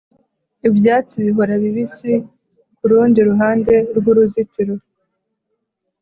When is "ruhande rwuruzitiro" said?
3.29-4.75